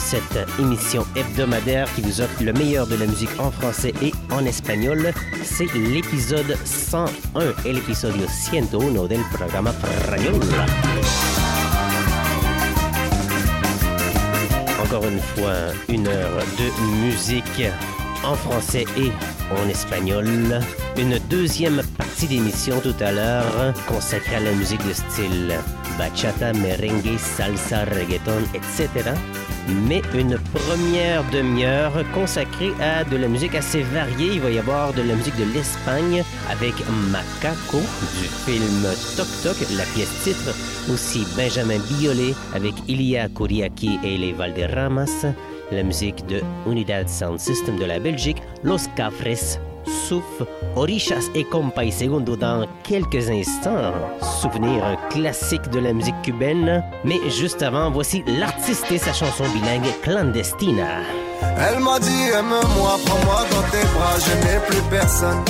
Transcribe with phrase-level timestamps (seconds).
[0.00, 4.44] Cette émission hebdomadaire qui vous offre le meilleur de la musique en français et en
[4.44, 5.12] espagnol.
[5.44, 10.40] C'est l'épisode 101, el episodio 101 del programa Fragnol.
[14.82, 15.54] Encore une fois,
[15.88, 17.62] une heure de musique
[18.24, 19.12] en français et
[19.52, 20.26] en espagnol.
[20.96, 25.54] Une deuxième partie d'émission tout à l'heure consacrée à la musique de style
[25.98, 29.12] bachata, merengue, salsa, reggaeton, etc.
[29.86, 34.34] Mais une première demi-heure consacrée à de la musique assez variée.
[34.34, 36.74] Il va y avoir de la musique de l'Espagne avec
[37.10, 40.54] Macaco du film Toc Toc, la pièce titre.
[40.92, 45.26] Aussi Benjamin Biolay avec Ilia Kuriaki et les Valderramas.
[45.70, 49.60] La musique de Unidad Sound System de la Belgique, Los Cafres,
[50.10, 50.42] Souf,
[50.74, 53.92] Orishas et Compay Segundo dans quelques instants.
[54.40, 56.82] Souvenir un classique de la musique cubaine.
[57.04, 61.02] Mais juste avant, voici l'artiste et sa chanson bilingue Clandestina.
[61.60, 65.44] Elle m'a dit aime-moi, prends-moi dans tes bras, je n'ai plus personne.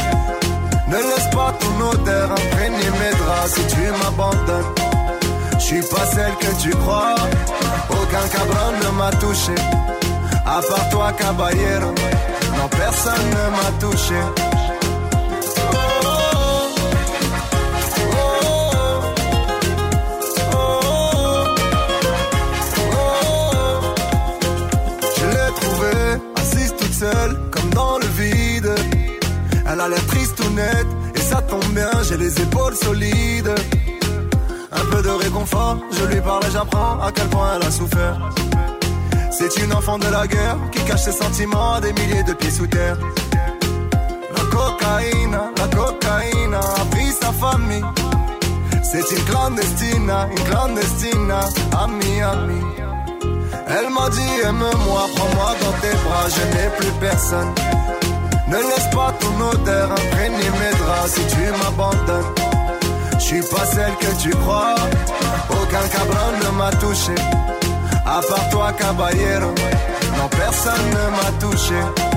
[0.88, 4.74] Ne laisse pas ton odeur imprégner mes draps si tu m'abandonnes.
[5.54, 7.14] Je suis pas celle que tu crois,
[7.88, 9.54] aucun cabron ne m'a touché.
[10.44, 11.94] À part toi, caballero,
[12.58, 14.49] non personne ne m'a touché.
[31.14, 33.54] Et ça tombe bien, j'ai les épaules solides.
[34.72, 38.18] Un peu de réconfort, je lui parle et j'apprends à quel point elle a souffert.
[39.30, 42.50] C'est une enfant de la guerre qui cache ses sentiments à des milliers de pieds
[42.50, 42.98] sous terre.
[44.36, 47.84] La cocaïne, la cocaïne a pris sa famille.
[48.82, 51.32] C'est une clandestine, une clandestine,
[51.84, 52.60] ami, ami.
[53.66, 57.54] Elle m'a dit aime-moi, prends-moi dans tes bras, je n'ai plus personne.
[58.50, 62.34] Ne laisse pas ton odeur imprégner mes draps si tu m'abandonnes.
[63.14, 64.74] Je suis pas celle que tu crois,
[65.50, 67.14] aucun cabron ne m'a touché.
[68.04, 69.54] À part toi, caballero,
[70.16, 72.09] non personne ne m'a touché.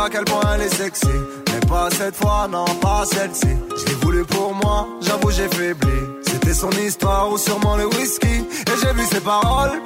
[0.00, 1.06] À quel point elle est sexy,
[1.52, 3.48] mais pas cette fois, non, pas celle-ci.
[3.76, 6.00] J'ai voulu pour moi, j'avoue j'ai faibli.
[6.26, 8.26] C'était son histoire ou sûrement le whisky,
[8.70, 9.82] et j'ai vu ses paroles.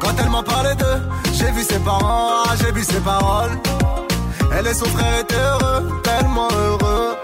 [0.00, 1.00] Quand elle m'en parlait d'eux,
[1.32, 3.56] j'ai vu ses parents, ah, j'ai vu ses paroles.
[4.56, 7.16] Elle et son frère étaient heureux, tellement heureux.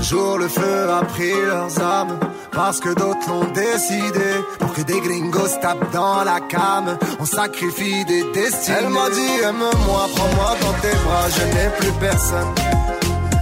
[0.00, 2.18] Un jour le feu a pris leurs âmes,
[2.52, 4.30] parce que d'autres l'ont décidé.
[4.58, 8.78] Pour que des gringos tapent dans la came, on sacrifie des destinées.
[8.78, 12.54] Elle m'a dit aime-moi, prends-moi dans tes bras, je n'ai plus personne.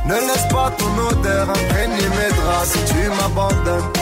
[0.06, 3.92] Ne laisse pas ton odeur imprégner mes draps si tu m'abandonnes.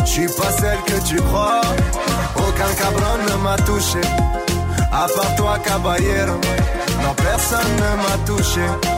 [0.00, 1.60] Je suis pas celle que tu crois,
[2.34, 4.00] aucun cabron ne m'a touché.
[4.92, 6.34] À part toi, caballero,
[7.04, 8.95] non personne ne m'a touché.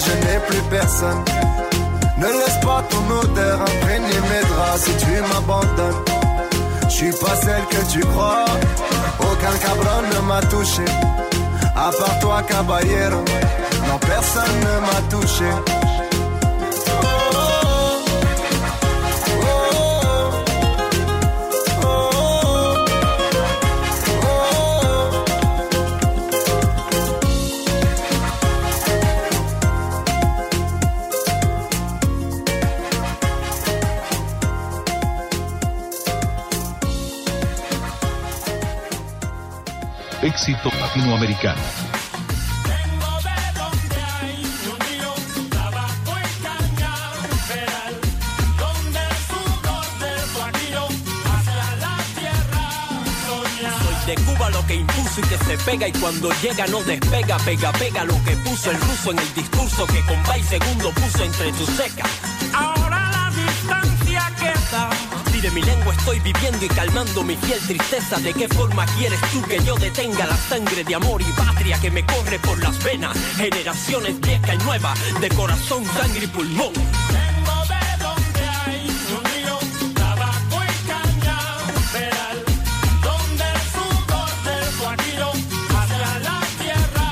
[0.00, 1.22] je n'ai plus personne.
[2.18, 6.02] Ne laisse pas ton odeur imprégner mes draps si tu m'abandonnes.
[6.84, 8.44] Je suis pas celle que tu crois,
[9.20, 10.84] aucun cabron ne m'a touché.
[11.76, 13.24] À part toi, caballero,
[13.88, 15.79] non, personne ne m'a touché.
[53.26, 53.74] Soñar.
[53.82, 57.36] Soy de Cuba lo que impuso y que se pega y cuando llega no despega,
[57.38, 61.22] pega, pega lo que puso el ruso en el discurso que con y segundo puso
[61.22, 62.29] entre tus secas.
[65.40, 69.40] De mi lengua estoy viviendo y calmando mi fiel tristeza, ¿de qué forma quieres tú
[69.42, 73.16] que yo detenga la sangre de amor y patria que me corre por las venas?
[73.36, 76.72] Generaciones vieja y nueva, de corazón, sangre y pulmón.
[76.74, 79.58] Vengo de donde hay un río,
[79.94, 81.38] tabaco y caña,
[81.92, 82.44] peral,
[83.02, 85.32] donde el sudor del guajiro
[85.78, 87.06] hacia la tierra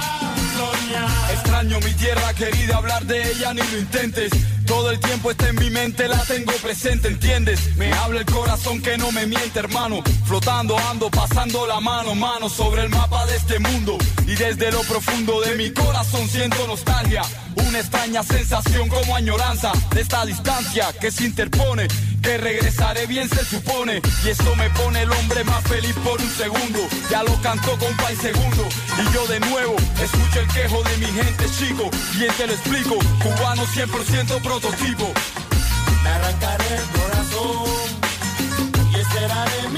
[0.57, 1.31] soñar.
[1.33, 4.33] Extraño mi tierra querida, hablar de ella ni lo intentes.
[4.69, 7.75] Todo el tiempo está en mi mente, la tengo presente, ¿entiendes?
[7.77, 10.03] Me habla el corazón que no me miente, hermano.
[10.27, 13.97] Flotando ando, pasando la mano, mano sobre el mapa de este mundo.
[14.27, 17.23] Y desde lo profundo de mi corazón siento nostalgia.
[17.67, 21.89] Una extraña sensación como añoranza de esta distancia que se interpone.
[22.23, 24.01] Que regresaré bien se supone.
[24.25, 26.81] Y eso me pone el hombre más feliz por un segundo.
[27.11, 28.69] Ya lo cantó con y segundo.
[28.99, 31.91] Y yo de nuevo escucho el quejo de mi gente, chico.
[32.17, 32.99] Bien te lo explico.
[33.23, 35.13] Cubano 100% prototipo.
[36.03, 37.89] Me arrancaré el corazón
[38.91, 39.78] y mi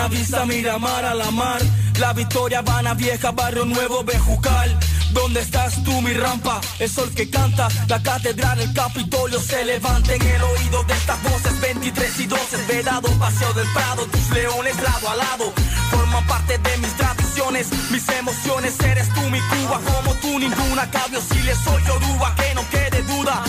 [0.00, 1.60] Buena Vista, Miramar a la mar.
[1.98, 4.78] La Victoria, Habana Vieja, Barrio Nuevo, Bejucal.
[5.12, 6.58] ¿Dónde estás tú, mi rampa?
[6.78, 11.22] El sol que canta, la catedral, el Capitolio se levanta en el oído de estas
[11.22, 11.60] voces.
[11.60, 15.52] 23 y 12, Vedado, Paseo del Prado, tus leones lado a lado.
[15.90, 18.80] Forman parte de mis tradiciones, mis emociones.
[18.80, 20.90] Eres tú, mi Cuba, como tú, ninguna.
[20.90, 23.44] Cabio, si le soy Yoruba, que no quede duda.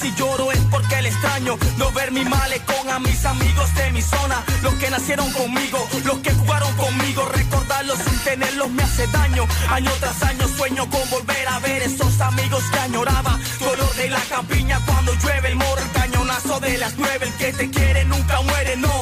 [0.00, 4.00] Si lloro es porque el extraño no ver mi malecón a mis amigos de mi
[4.00, 4.42] zona.
[4.62, 7.26] Los que nacieron conmigo, los que jugaron conmigo.
[7.26, 9.46] Recordarlos sin tenerlos me hace daño.
[9.68, 13.38] Año tras año sueño con volver a ver esos amigos que añoraba.
[13.58, 17.26] Color de la campiña cuando llueve el moro, el cañonazo de las nueve.
[17.26, 19.00] El que te quiere nunca muere, no,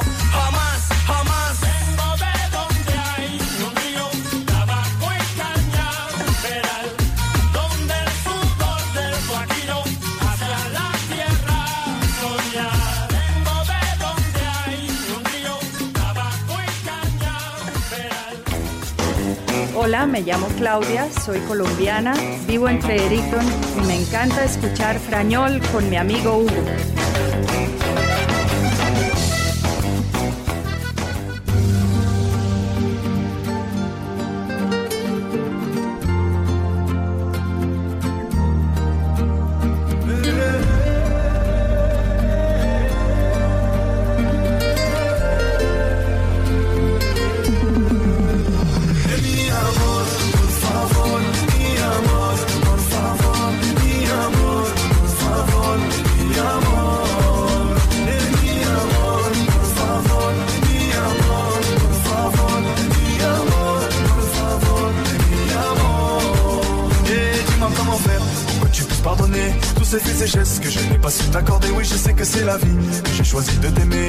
[19.89, 22.13] Hola, me llamo Claudia, soy colombiana,
[22.45, 23.43] vivo en Fredericton
[23.75, 27.08] y me encanta escuchar Frañol con mi amigo Hugo.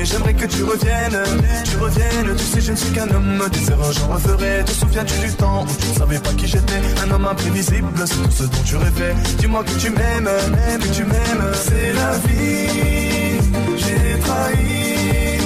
[0.02, 1.22] J'aimerais que tu reviennes,
[1.64, 2.36] tu reviennes.
[2.36, 4.64] Tu sais, je ne suis qu'un homme, des erreurs j'en referai.
[4.64, 6.80] Te souviens-tu du temps où tu ne savais pas qui j'étais?
[7.04, 9.14] Un homme imprévisible, c'est tout ce dont tu rêvais.
[9.38, 10.30] Dis-moi que tu m'aimes,
[10.80, 11.52] que tu m'aimes.
[11.52, 13.38] C'est la vie,
[13.76, 15.38] j'ai trahi.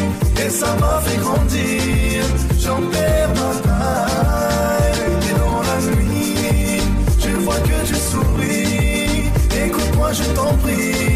[0.47, 2.25] Et ça m'a fait grandir,
[2.61, 5.03] j'en perds ma taille.
[5.31, 6.83] Et dans la nuit,
[7.19, 9.31] je vois que tu souris.
[9.67, 11.14] Écoute-moi, je t'en prie,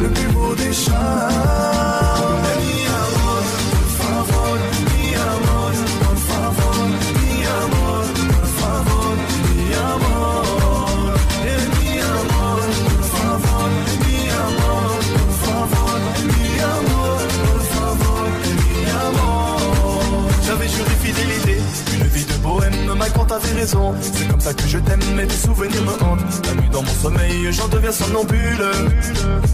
[0.00, 0.42] le plus beau.
[23.64, 26.46] C'est comme ça que je t'aime, mais tes souvenirs me hantent.
[26.46, 28.64] La nuit dans mon sommeil, j'en deviens somnambule.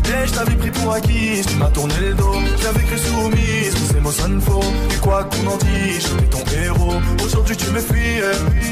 [0.07, 2.37] Et je t'avais pris pour acquis, tu m'as tourné le dos.
[2.63, 4.65] J'avais cru soumise, tous ces mots sonnent faux.
[4.95, 6.95] Et quoi qu'on en dise, j'étais ton héros.
[7.23, 8.23] Aujourd'hui tu me fuis,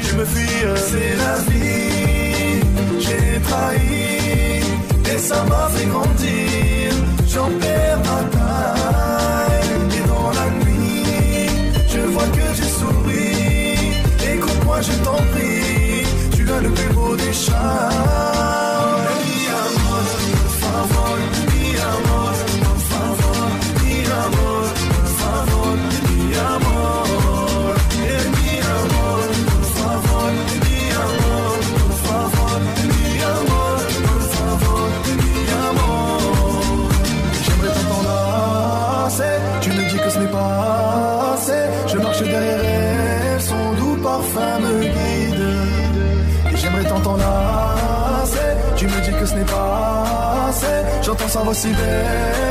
[0.07, 0.65] tu me fuis.
[0.89, 2.61] C'est la vie,
[2.99, 4.63] j'ai trahi.
[5.13, 6.93] Et ça m'a fait grandir,
[7.27, 9.69] j'en perds ma taille.
[9.97, 11.03] Et dans la nuit,
[11.89, 13.93] je vois que tu souris.
[14.33, 15.26] Écoute-moi, je t'en
[17.17, 17.56] deixar.
[51.57, 52.46] se der.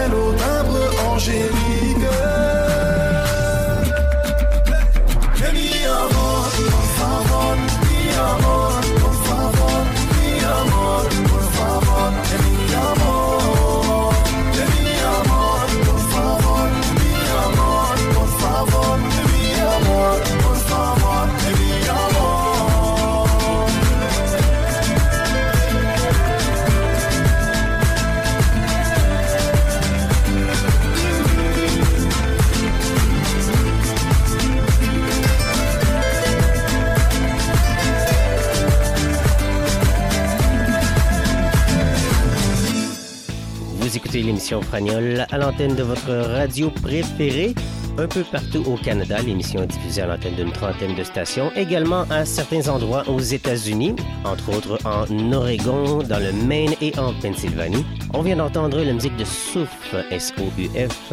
[44.47, 47.53] L'émission Fragnol à l'antenne de votre radio préférée.
[47.99, 52.05] Un peu partout au Canada, l'émission est diffusée à l'antenne d'une trentaine de stations, également
[52.11, 57.85] à certains endroits aux États-Unis, entre autres en Oregon, dans le Maine et en Pennsylvanie.
[58.15, 61.13] On vient d'entendre la musique de Souf, S-O-U-F,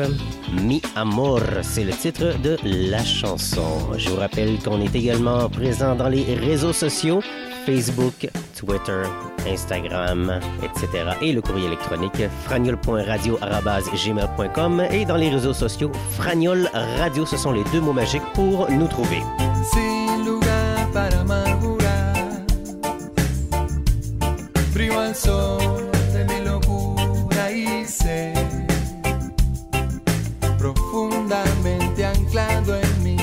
[0.62, 3.94] Mi Amor, c'est le titre de la chanson.
[3.98, 7.22] Je vous rappelle qu'on est également présent dans les réseaux sociaux,
[7.66, 8.30] Facebook,
[8.64, 9.04] Twitter,
[9.48, 10.88] Instagram, etc.
[11.22, 17.26] Et le courrier électronique fragnol.radio.gmail.com et dans les réseaux sociaux Fragnol Radio.
[17.26, 19.22] Ce sont les deux mots magiques pour nous trouver.
[30.60, 33.18] profundamente anclado en mi.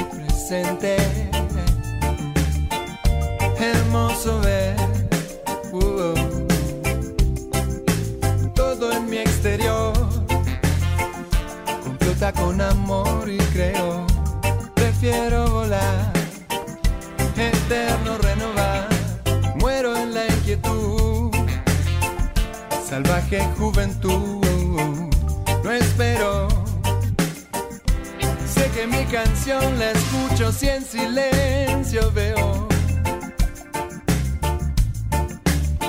[30.53, 32.69] Si en silencio veo,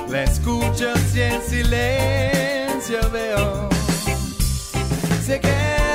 [0.10, 3.70] la escucho si en silencio veo,
[5.26, 5.50] sé que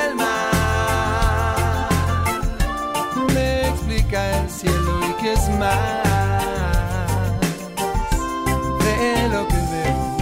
[0.05, 1.89] el mar
[3.33, 6.03] me explica el cielo y que es más
[8.83, 10.17] de lo que veo.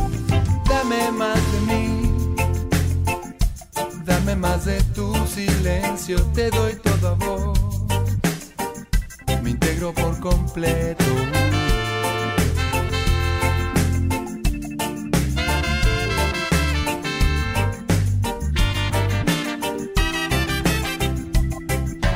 [0.69, 2.35] Dame más de mí,
[4.05, 7.15] dame más de tu silencio, te doy todo a
[10.25, 11.03] completo.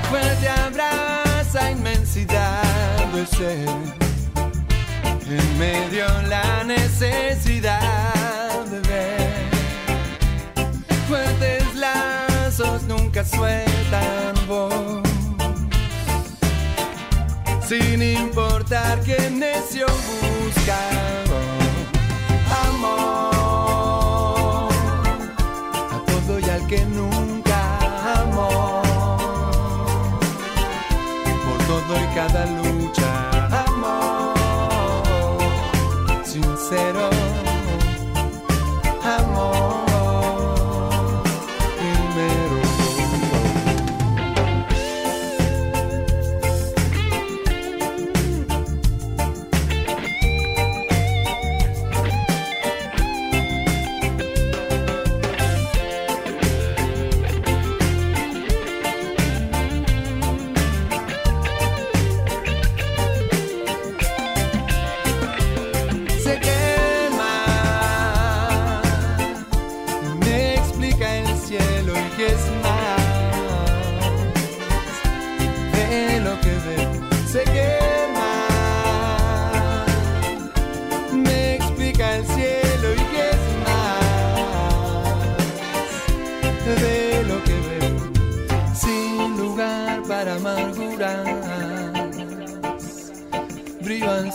[0.09, 3.69] fuerte abraza inmensidad del ser.
[5.29, 7.75] En medio la necesidad
[8.71, 9.49] de ver.
[11.07, 13.68] Fuertes lazos nunca sueltan
[17.69, 20.79] Sin importar que necio busca
[22.67, 24.73] amor.
[25.91, 27.61] A todo y al que nunca
[28.21, 28.81] amó.
[31.45, 32.68] Por todo y cada lucha.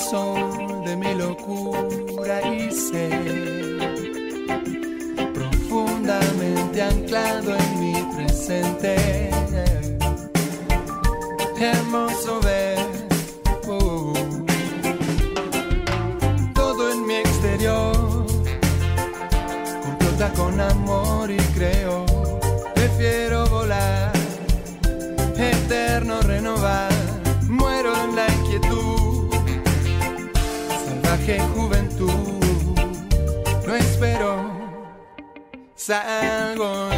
[0.04, 0.53] So.
[31.24, 32.10] Salvaje juventud.
[33.66, 34.50] No espero
[35.74, 36.90] salgo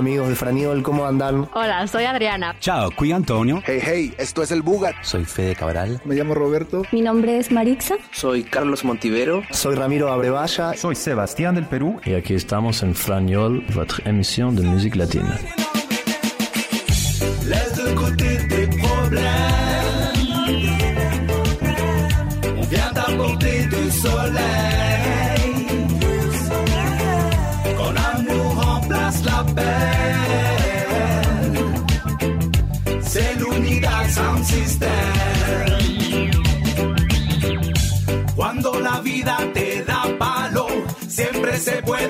[0.00, 1.48] amigos de Franiol, ¿cómo andan?
[1.52, 2.56] Hola, soy Adriana.
[2.58, 3.62] Ciao, qui Antonio.
[3.66, 4.94] Hey, hey, esto es el Bugat.
[5.02, 6.00] Soy Fede Cabral.
[6.04, 6.82] Me llamo Roberto.
[6.90, 7.96] Mi nombre es Marixa.
[8.10, 9.42] Soy Carlos Montivero.
[9.50, 10.72] Soy Ramiro Abrevaya.
[10.74, 12.00] Soy Sebastián del Perú.
[12.04, 15.69] Y aquí estamos en Franiol, votre émission de musique latine.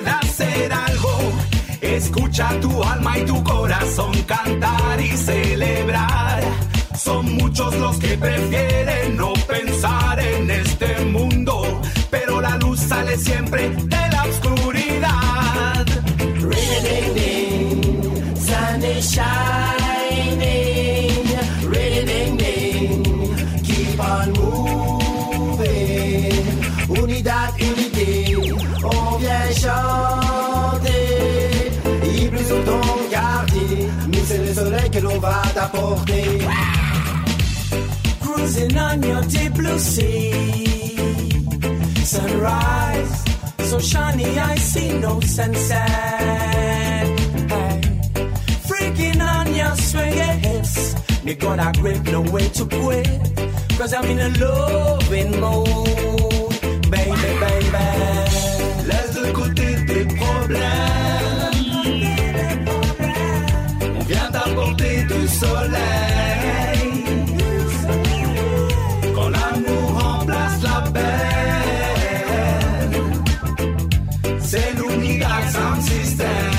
[0.07, 1.19] Hacer algo.
[1.81, 6.43] Escucha tu alma y tu corazón cantar y celebrar.
[6.97, 13.71] Son muchos los que prefieren no pensar en este mundo, pero la luz sale siempre
[13.71, 14.61] de la oscuridad.
[38.21, 40.97] Cruising on your deep blue sea.
[42.05, 43.25] Sunrise,
[43.71, 45.89] so shiny I see no sunset.
[47.49, 47.81] Hey.
[48.69, 50.95] Freaking on your swinging hips.
[51.25, 53.09] Me gonna grip, no way to quit.
[53.79, 56.51] Cause I'm in a loving mood.
[56.91, 57.87] Baby, baby.
[58.89, 60.90] Laisse de côté tes problèmes.
[65.71, 66.91] Soleil.
[69.15, 71.23] Quand l'amour remplace la peine.
[74.41, 74.73] C'est
[75.53, 76.51] sound system.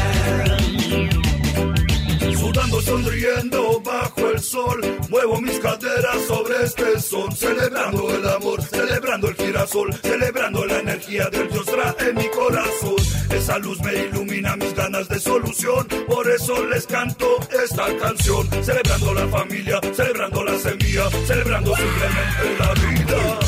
[2.36, 9.28] Sudando, sonriendo bajo el sol, muevo mis caderas sobre este son, celebrando el amor, celebrando
[9.30, 13.21] el girasol, celebrando la energía del Dios Ra en mi corazón.
[13.52, 17.28] Esa luz me ilumina mis ganas de solución, por eso les canto
[17.62, 23.40] esta canción, celebrando la familia, celebrando la semilla, celebrando simplemente la vida.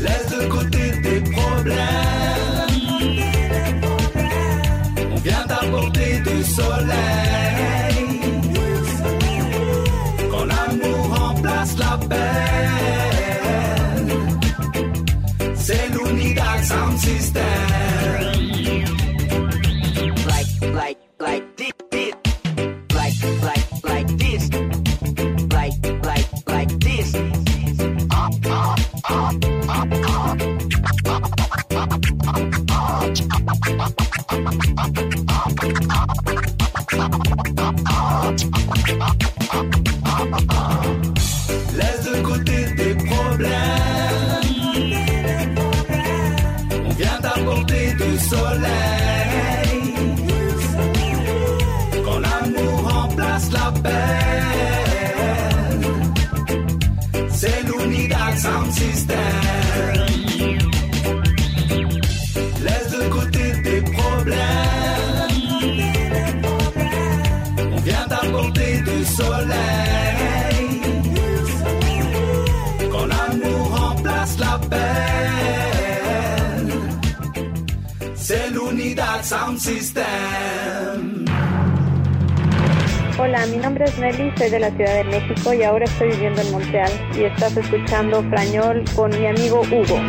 [0.00, 1.82] Laisse de côté tes problèmes.
[5.12, 7.71] On vient t'apporter du soleil.
[84.42, 88.24] soy de la Ciudad de México y ahora estoy viviendo en Montreal y estás escuchando
[88.24, 90.00] Frañol con mi amigo Hugo.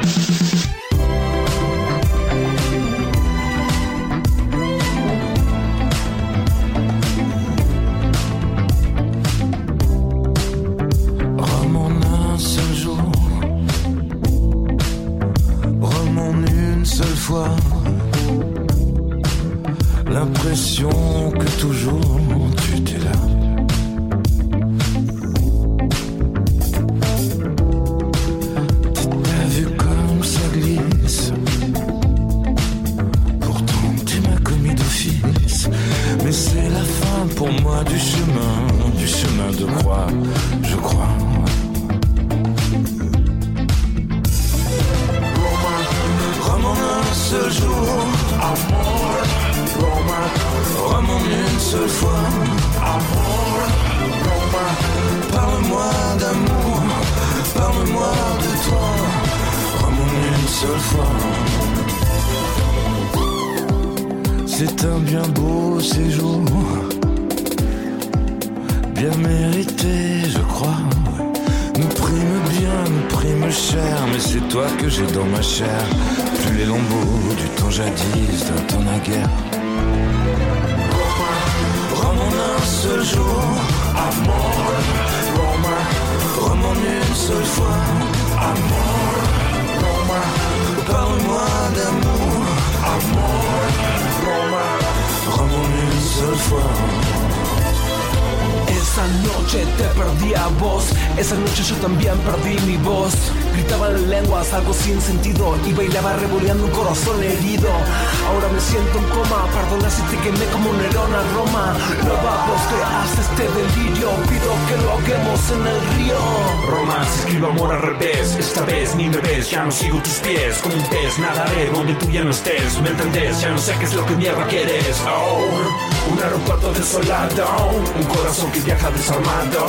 [117.03, 120.57] más, escribo amor al revés Esta vez ni me ves, ya no sigo tus pies
[120.61, 122.79] Como un pez, nadaré donde tú ya no estés.
[122.81, 123.41] ¿Me entendés?
[123.41, 125.01] Ya no sé qué es lo que mierda quieres.
[125.07, 129.65] Oh, un aeropuerto desolado oh, Un corazón que viaja desarmado.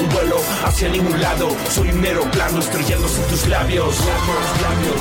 [0.00, 1.50] Un vuelo hacia ningún lado.
[1.70, 3.96] Soy un aeroplano estrellándose tus Labios,
[4.62, 4.97] labios.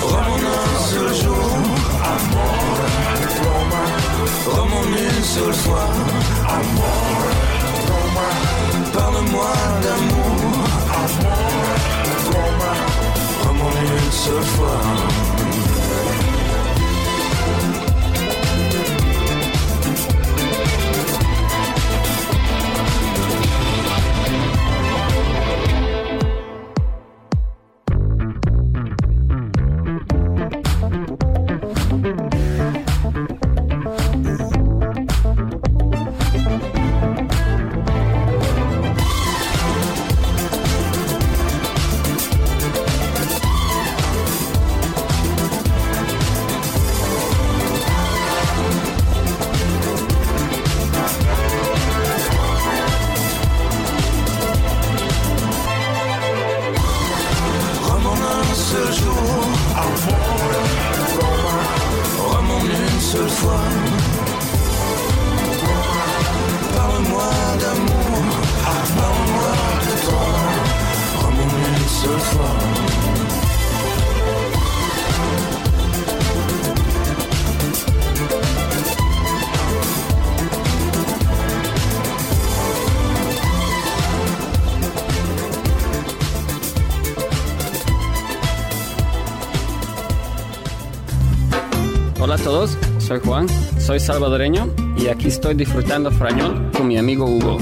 [93.08, 93.48] soy Juan,
[93.80, 94.68] soy salvadoreño
[94.98, 97.58] y aquí estoy disfrutando frañol con mi amigo Hugo.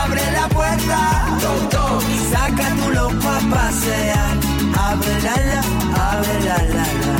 [0.00, 1.38] Abre la puerta,
[2.30, 4.36] saca tu loco a pasear.
[4.88, 5.60] Abre la la,
[6.08, 7.14] abre la la la.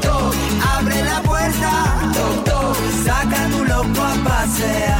[0.00, 0.34] Toc
[0.74, 1.70] abre la puerta.
[2.14, 4.99] Toc toc, saca tu loco a pasear.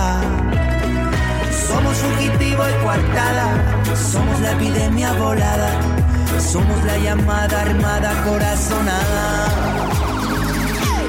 [1.71, 3.47] Somos fugitivo y coartada.
[4.11, 5.69] Somos la epidemia volada.
[6.51, 9.23] Somos la llamada armada corazonada.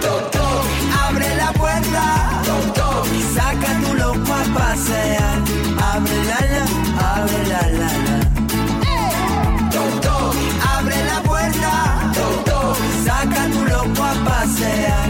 [0.00, 0.64] Toc,
[1.06, 2.04] abre la puerta.
[2.46, 5.38] Toc, toc, saca tu loco a pasear.
[5.92, 6.64] Abre la la,
[7.12, 8.18] abre la la la.
[10.00, 10.34] Toc,
[10.76, 11.72] abre la puerta.
[12.50, 15.06] Toc, saca tu loco a pasear.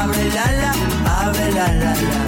[0.00, 0.72] Abre la la,
[1.20, 2.27] abre la la la.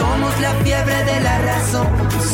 [0.00, 1.86] Somos la fiebre de la razón,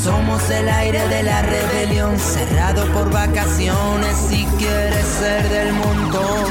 [0.04, 6.46] somos el aire de la rebelión, cerrado por vacaciones si quieres ser del montón.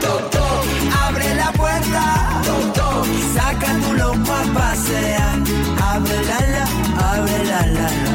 [0.00, 0.64] Toc, toc,
[1.06, 5.34] abre la puerta, toc, toc, saca tu loco a pasear,
[5.92, 6.66] abre la la,
[7.12, 8.14] abre la la la.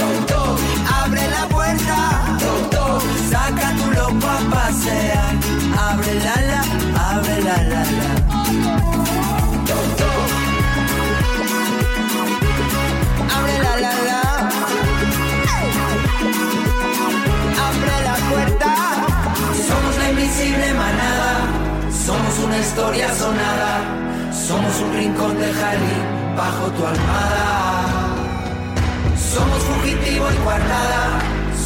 [0.00, 0.58] Toc, toc,
[1.02, 1.98] abre la puerta,
[2.42, 5.30] toc, toc, saca tu loco a pasear,
[5.88, 6.60] abre la la,
[7.10, 8.09] abre la la la.
[22.50, 23.72] Una historia sonada.
[24.32, 26.02] Somos un rincón de jardín
[26.36, 27.46] bajo tu almohada.
[29.32, 31.20] Somos fugitivo y guardada.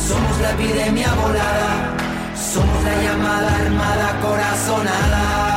[0.08, 1.70] Somos la epidemia volada.
[2.52, 5.53] Somos la llamada armada corazonada.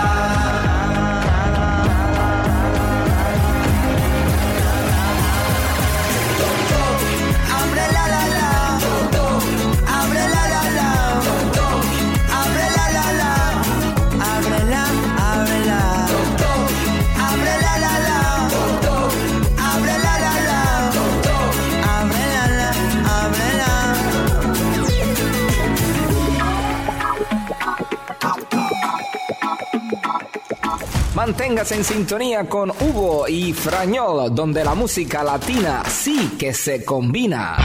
[31.18, 37.58] Manténgase en sintonía con Hugo y Frañol, donde la música latina sí que se combina.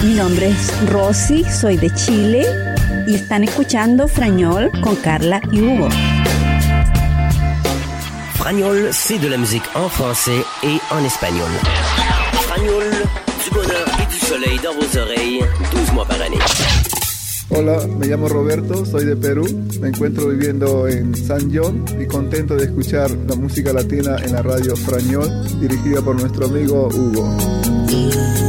[0.00, 2.46] Mi nombre es Rosy, soy de Chile
[3.08, 5.88] y están escuchando Frañol con Carla y Hugo.
[8.36, 11.50] Fragnol, c'est de la musique en français et en espagnol.
[12.42, 12.92] Fragnol,
[13.42, 15.40] du bonheur et du soleil dans vos oreilles,
[15.72, 16.38] 12 mois par année.
[17.56, 19.46] Hola, me llamo Roberto, soy de Perú,
[19.80, 24.42] me encuentro viviendo en San John y contento de escuchar la música latina en la
[24.42, 28.43] radio Frañol, dirigida por nuestro amigo Hugo.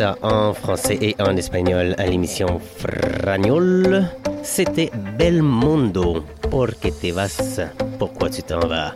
[0.00, 4.04] En français et en espagnol à l'émission Fragnol.
[4.42, 6.24] C'était Bel Mundo.
[6.50, 7.60] Porque te vas?
[7.98, 8.94] Pourquoi tu t'en vas?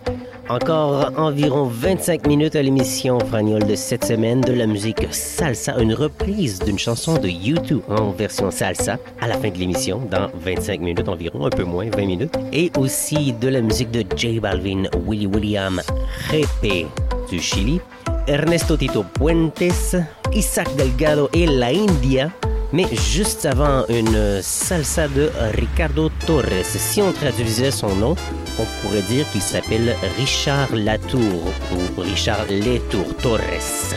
[0.48, 5.94] Encore environ 25 minutes à l'émission Fragnol de cette semaine de la musique salsa, une
[5.94, 10.80] reprise d'une chanson de YouTube en version salsa à la fin de l'émission, dans 25
[10.80, 12.34] minutes environ, un peu moins, 20 minutes.
[12.52, 15.82] Et aussi de la musique de J Balvin, Willy William,
[16.30, 16.86] Jepe
[17.30, 17.80] du Chili,
[18.26, 19.96] Ernesto Tito Puentes,
[20.34, 22.30] Isaac Delgado et La India.
[22.72, 26.64] Mais juste avant, une salsa de Ricardo Torres.
[26.64, 28.16] Si on traduisait son nom,
[28.58, 33.94] on pourrait dire qu'il s'appelle Richard Latour ou Richard Letour Torres.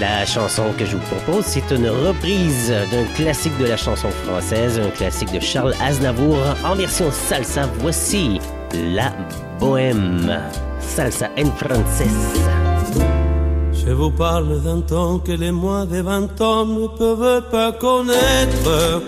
[0.00, 4.80] La chanson que je vous propose, c'est une reprise d'un classique de la chanson française,
[4.80, 7.68] un classique de Charles Aznavour en version salsa.
[7.78, 8.40] Voici
[8.74, 9.12] La
[9.60, 10.40] Bohème.
[10.80, 12.81] Salsa en français.
[13.84, 19.02] Je vous parle d'un temps que les moins de 20 ans ne peuvent pas connaître.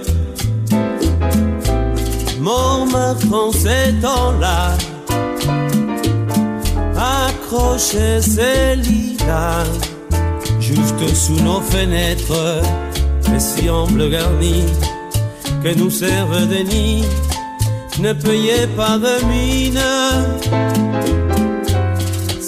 [2.41, 4.77] Montmartre ces temps-là,
[6.97, 9.95] accrochait ses lilas
[10.61, 12.63] juste sous nos fenêtres,
[13.33, 14.65] les siècles garnis
[15.63, 17.05] que nous servent des nids,
[18.01, 19.81] ne payez pas de mine.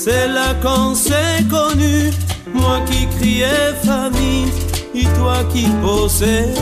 [0.08, 2.12] C'est là qu'on s'est connu,
[2.54, 4.46] moi qui criais famille,
[4.94, 6.54] et toi qui posais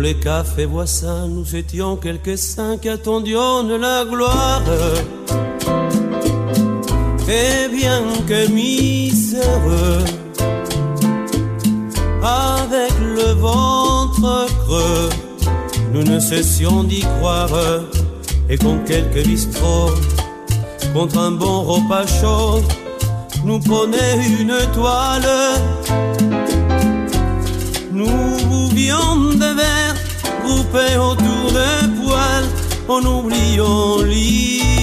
[0.00, 4.62] Les cafés voisins, nous étions quelques-uns qui attendions la gloire.
[7.28, 10.04] Et bien que miséreux,
[12.22, 15.08] avec le ventre creux,
[15.92, 17.50] nous ne cessions d'y croire.
[18.48, 19.94] Et con quelques bistrots,
[20.94, 22.62] contre un bon repas chaud,
[23.44, 25.28] nous prenait une toile.
[27.92, 29.77] Nous bouvions de verre,
[30.58, 32.48] coupé autour des poils
[32.88, 34.77] en oubliant l'île.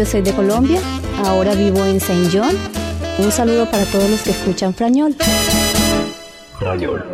[0.00, 0.80] Yo soy de Colombia,
[1.26, 2.56] ahora vivo en Saint John.
[3.18, 5.14] Un saludo para todos los que escuchan Frañol.
[6.58, 7.04] Frañol.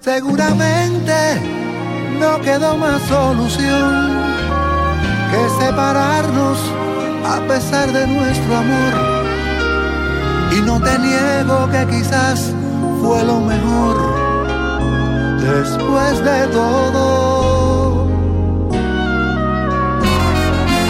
[0.00, 1.14] Seguramente
[2.20, 4.15] no quedó más solución
[5.36, 6.58] que separarnos
[7.26, 8.94] a pesar de nuestro amor.
[10.56, 12.54] Y no te niego que quizás
[13.00, 13.96] fue lo mejor
[15.40, 18.08] después de todo.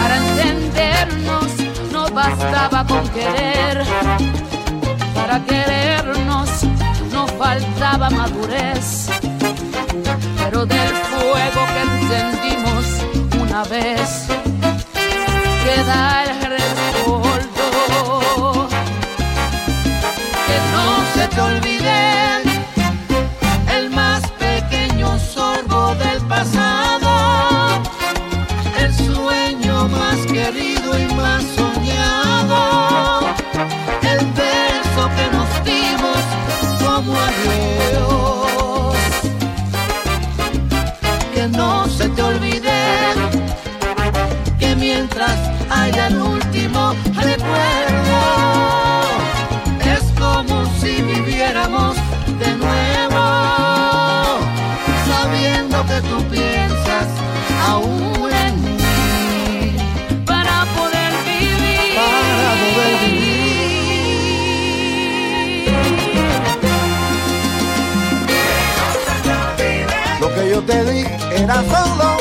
[0.01, 1.49] Para entendernos
[1.91, 3.83] no bastaba con querer.
[5.13, 6.49] Para querernos
[7.11, 9.09] no faltaba madurez.
[10.39, 12.85] Pero del fuego que encendimos
[13.41, 14.36] una vez
[15.67, 16.46] queda
[71.47, 72.16] 那风楼。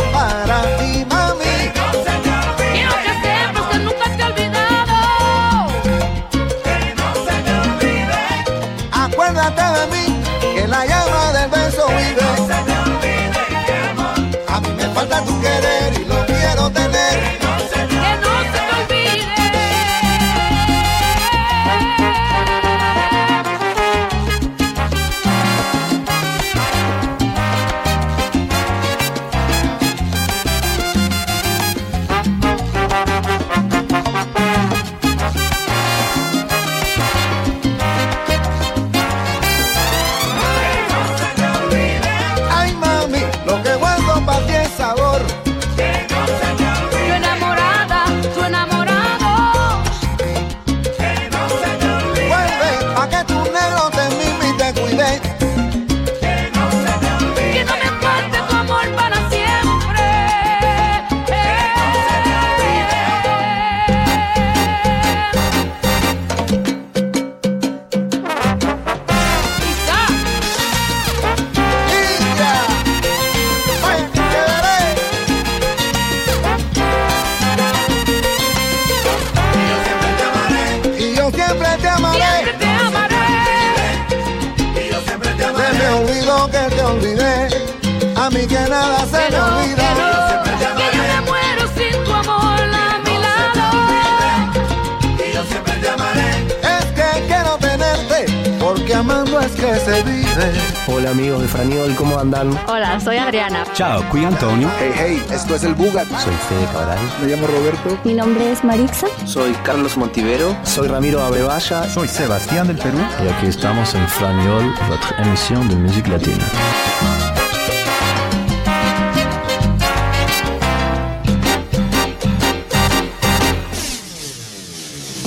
[101.17, 102.51] Amigos de Franiol, ¿cómo andan?
[102.69, 103.65] Hola, soy Adriana.
[103.73, 104.71] Ciao, qui Antonio.
[104.79, 106.07] Hey, hey, esto es el Bugat.
[106.09, 106.99] Soy Fede Cabral.
[107.23, 107.99] Me llamo Roberto.
[108.05, 109.07] Mi nombre es Marixa.
[109.25, 110.55] Soy Carlos Montivero.
[110.63, 111.89] Soy Ramiro Abrevaya.
[111.89, 112.99] Soy Sebastián del Perú.
[113.25, 116.45] Y aquí estamos en Fragnol, votre émission de musique latine.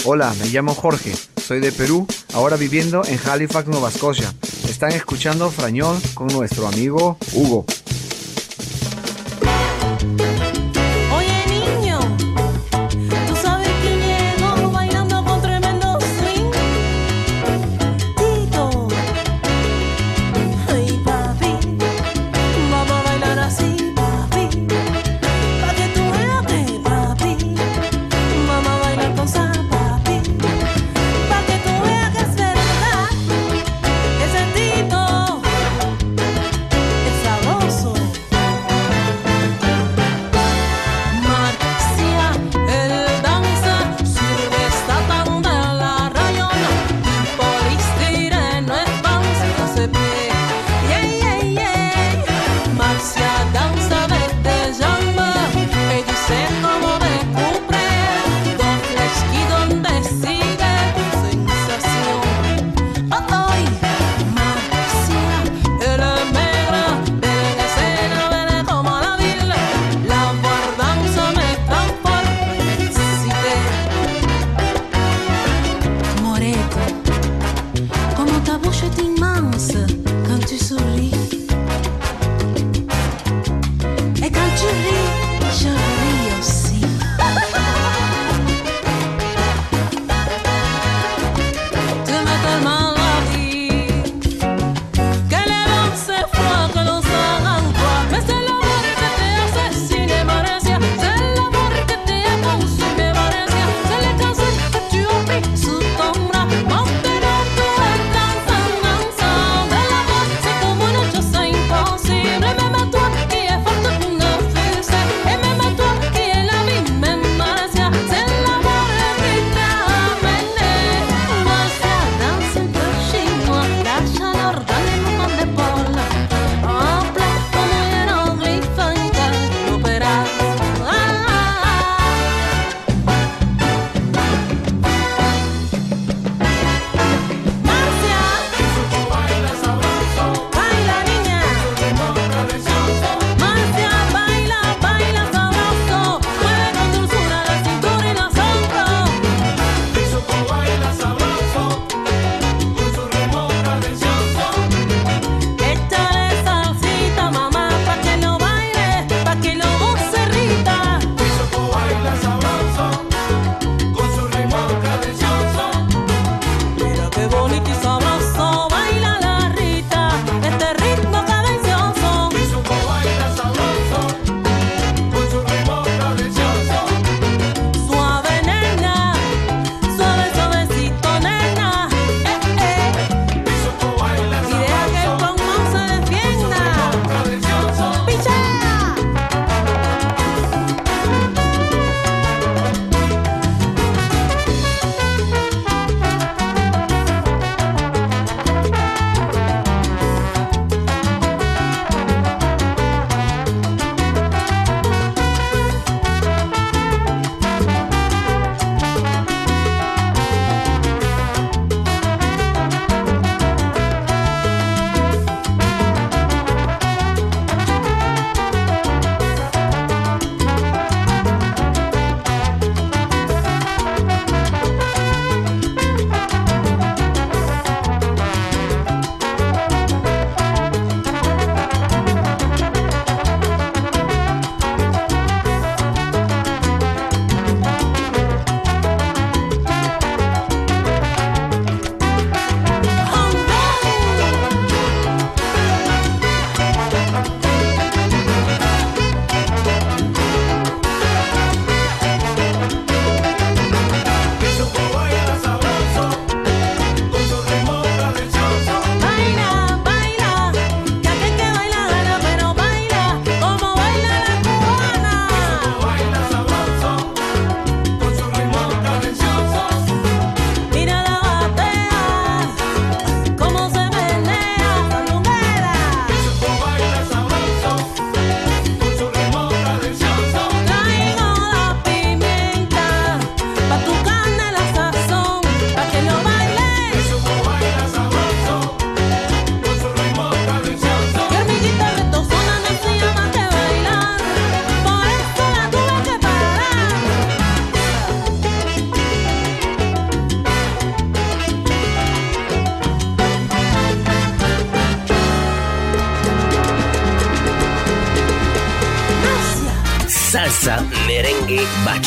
[0.05, 4.33] Hola, me llamo Jorge, soy de Perú, ahora viviendo en Halifax, Nueva Escocia.
[4.69, 7.65] Están escuchando Frañol con nuestro amigo Hugo.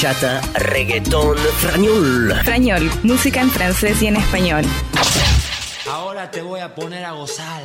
[0.02, 2.34] bachata, reggaetón, frañol.
[2.42, 4.64] Frañol, música en francés y en español.
[5.88, 7.62] Ahora te voy a poner a gozar.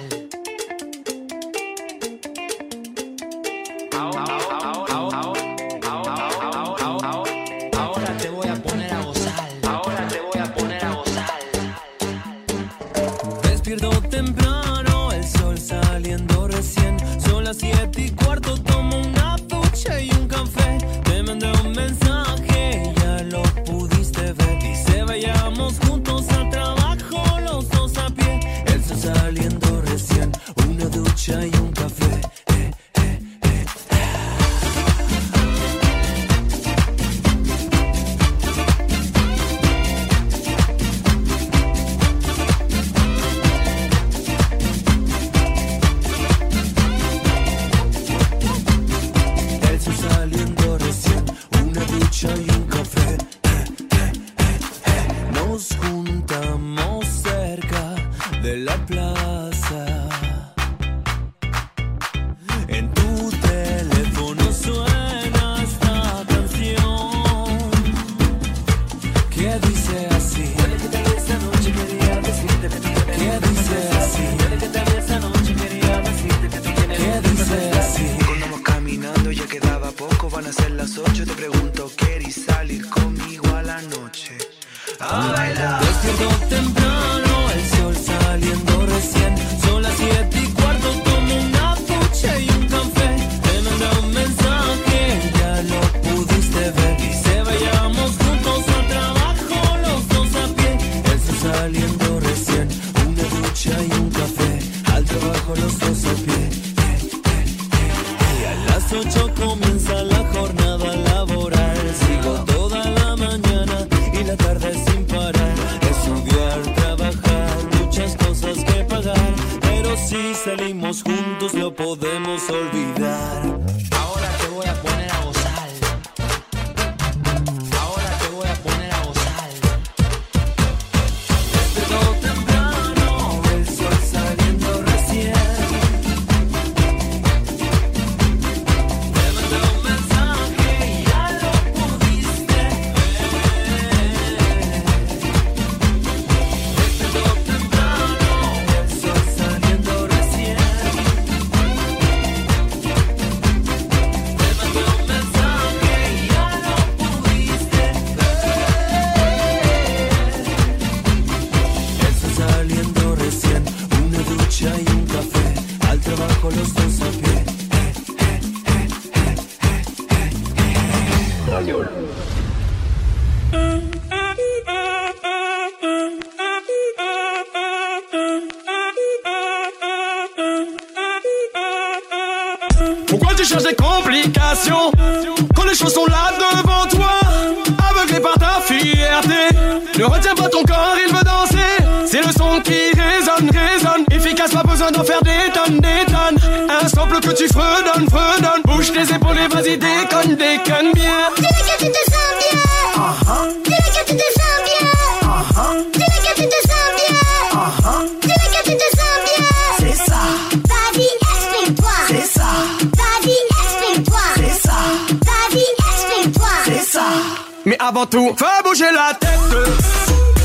[217.98, 219.30] avant bouger la tête,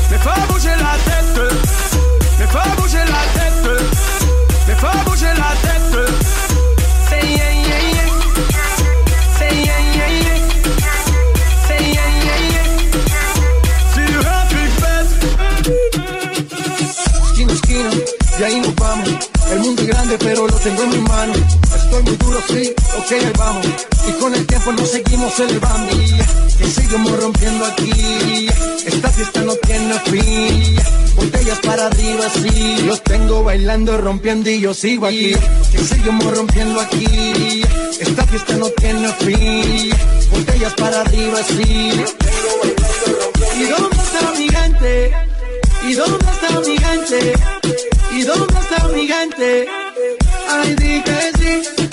[0.09, 1.33] mais fais bouger la tête,
[2.39, 3.59] mais fais bouger la tête,
[4.67, 5.93] mais fais bouger la tête.
[7.09, 8.07] C'est yeah, yeah, yeah.
[9.39, 10.37] Yeah, yeah, yeah.
[11.69, 12.63] Yeah, yeah, yeah.
[18.49, 19.09] Y nos vamos.
[19.51, 21.37] El mundo es grande, pero lo tengo en mis manos.
[21.75, 23.92] Estoy muy duro, sí, ok, vamos.
[24.07, 26.17] Y con el tiempo nos seguimos el bambi
[26.57, 28.47] Que seguimos rompiendo aquí.
[28.85, 30.75] Esta fiesta no tiene fin.
[31.15, 32.77] Botellas para arriba, sí.
[32.85, 35.33] Los tengo bailando, rompiendo y yo sigo aquí.
[35.71, 37.63] Que seguimos rompiendo aquí.
[37.99, 39.93] Esta fiesta no tiene fin.
[40.31, 42.03] Botellas para arriba, sí.
[43.55, 45.11] ¿Y dónde está mi gente?
[45.87, 47.33] ¿Y dónde está mi gente?
[48.11, 49.67] ¿Y dónde está mi gente?
[50.49, 51.03] Ay, di
[51.39, 51.92] sí.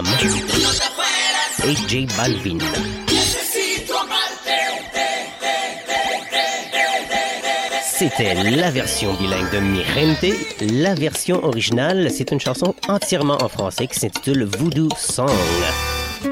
[0.00, 0.04] William
[1.66, 2.58] et J Balvin.
[7.82, 10.34] C'était la version bilingue de Mi Gente.
[10.72, 15.28] La version originale, c'est une chanson entièrement en français qui s'intitule Voodoo Song.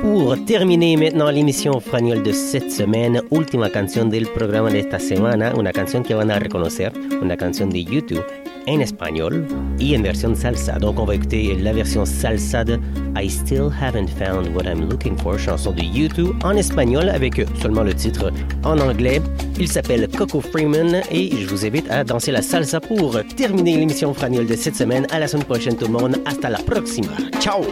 [0.02, 5.54] Pour terminer maintenant l'émission Frañol de cette semaine, última canción del programa de esta semana,
[5.56, 8.24] una canción que van a reconocer, una canción de YouTube
[8.68, 9.46] en espagnol
[9.78, 10.78] y en versión salsa.
[10.78, 12.78] Donc on va écouter la version salsa de
[13.16, 17.82] I Still Haven't Found What I'm Looking For, chanson de YouTube en espagnol avec seulement
[17.82, 18.30] le titre
[18.64, 19.20] en anglais.
[19.58, 24.12] Il s'appelle Coco Freeman et je vous invite à danser la salsa pour terminer l'émission
[24.14, 25.06] Fragnol de cette semaine.
[25.10, 26.16] À la semaine prochaine tout le monde.
[26.26, 27.12] Hasta la próxima.
[27.40, 27.64] Ciao!